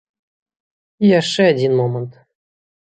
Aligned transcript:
І 1.03 1.11
яшчэ 1.19 1.41
адзін 1.53 1.71
момант. 1.85 2.13